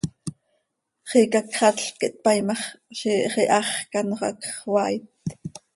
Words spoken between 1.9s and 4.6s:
quih tpaii ma x, ziix iháx quih anxö hacx